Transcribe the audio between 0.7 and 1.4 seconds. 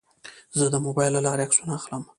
د موبایل له